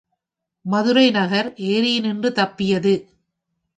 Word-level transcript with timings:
மதுரை 0.65 1.11
நகர் 1.11 1.53
எரியினின்று 1.67 2.31
தப்பியது. 2.31 2.95